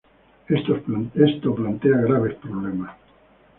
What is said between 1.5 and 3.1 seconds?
plantea graves problemas.